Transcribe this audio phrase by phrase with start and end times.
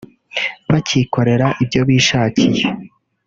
[0.71, 2.63] bakikorera ibyo bishakiye